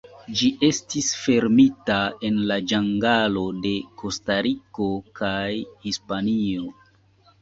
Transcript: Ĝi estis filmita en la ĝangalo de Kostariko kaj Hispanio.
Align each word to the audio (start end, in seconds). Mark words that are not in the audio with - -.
Ĝi 0.37 0.47
estis 0.67 1.09
filmita 1.25 1.97
en 2.29 2.39
la 2.51 2.57
ĝangalo 2.71 3.45
de 3.67 3.75
Kostariko 4.03 4.89
kaj 5.21 5.47
Hispanio. 5.89 6.69